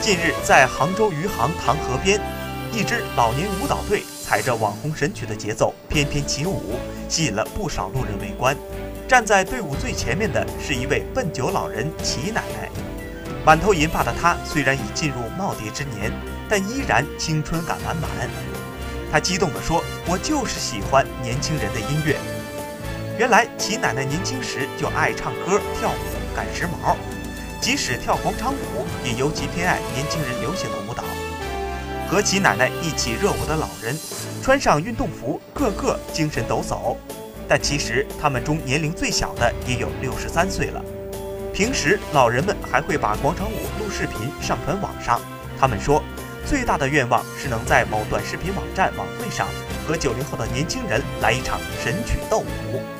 [0.00, 2.18] 近日，在杭州余杭塘河边，
[2.72, 8.56] 一支老年舞蹈队踩着网红神曲的节奏翩翩起舞，吸引了不少路人围观。
[9.06, 12.70] 站在队伍最前面的是一位笨酒老人齐奶奶，
[13.44, 16.10] 满头银发的她虽然已进入耄耋之年，
[16.48, 18.10] 但依然青春感满满。
[19.12, 22.16] 她激动地说：“我就是喜欢年轻人的音乐。”
[23.20, 26.96] 原来齐奶奶年轻时就爱唱歌、跳舞、赶时髦，
[27.60, 31.04] 即使跳广场舞，也尤其偏爱年轻人流行的舞蹈。
[32.08, 33.96] 和其奶奶一起热舞的老人，
[34.42, 36.96] 穿上运动服，个个精神抖擞。
[37.46, 40.82] 但其实他们中年龄最小的也有六十三岁了。
[41.52, 45.20] 平时老人们还会把广场舞录视频上传网上。
[45.58, 46.02] 他们说，
[46.46, 49.46] 最大的愿望是能在某短视频网站晚会上
[49.86, 52.99] 和九零后的年轻人来一场神曲斗舞。